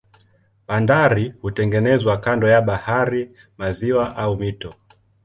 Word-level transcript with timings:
Bandari 0.67 1.33
hutengenezwa 1.41 2.17
kando 2.17 2.47
ya 2.49 2.61
bahari, 2.61 3.31
maziwa 3.57 4.15
au 4.17 4.37
mito. 4.37 4.73